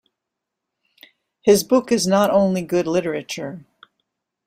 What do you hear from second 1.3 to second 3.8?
His book is not only good literature.